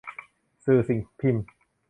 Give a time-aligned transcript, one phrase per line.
[0.63, 1.45] สื่อสิ่งพิมพ์